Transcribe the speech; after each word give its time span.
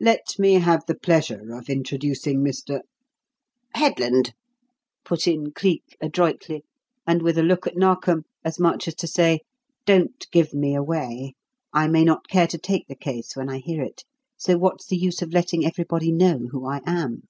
Let 0.00 0.36
me 0.40 0.54
have 0.54 0.84
the 0.88 0.98
pleasure 0.98 1.54
of 1.54 1.70
introducing 1.70 2.40
Mr." 2.42 2.80
"Headland," 3.76 4.32
put 5.04 5.28
in 5.28 5.52
Cleek 5.52 5.96
adroitly, 6.00 6.64
and 7.06 7.22
with 7.22 7.38
a 7.38 7.44
look 7.44 7.64
at 7.68 7.76
Narkom 7.76 8.24
as 8.44 8.58
much 8.58 8.88
as 8.88 8.96
to 8.96 9.06
say, 9.06 9.38
"Don't 9.86 10.28
give 10.32 10.52
me 10.52 10.74
away. 10.74 11.34
I 11.72 11.86
may 11.86 12.02
not 12.02 12.26
care 12.26 12.48
to 12.48 12.58
take 12.58 12.88
the 12.88 12.96
case 12.96 13.36
when 13.36 13.48
I 13.48 13.58
hear 13.58 13.80
it, 13.80 14.02
so 14.36 14.58
what's 14.58 14.86
the 14.86 14.96
use 14.96 15.22
of 15.22 15.32
letting 15.32 15.64
everybody 15.64 16.10
know 16.10 16.48
who 16.50 16.66
I 16.66 16.80
am?" 16.84 17.28